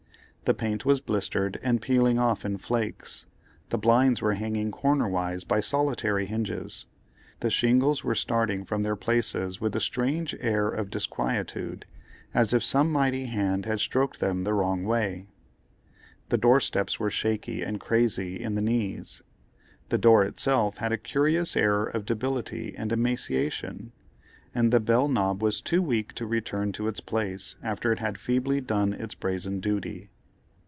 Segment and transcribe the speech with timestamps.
[0.43, 3.25] The paint was blistered and peeling off in flakes;
[3.69, 6.87] the blinds were hanging cornerwise by solitary hinges;
[7.39, 11.85] the shingles were starting from their places with a strange air of disquietude,
[12.33, 15.25] as if some mighty hand had stroked them the wrong way;
[16.27, 19.21] the door steps were shaky and crazy in the knees;
[19.87, 23.93] the door itself had a curious air of debility and emaciation,
[24.53, 28.17] and the bell knob was too weak to return to its place after it had
[28.19, 30.09] feebly done its brazen duty.